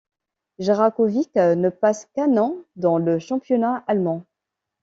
[0.57, 4.23] Jaraković ne passe qu'un an dans le championnat allemand.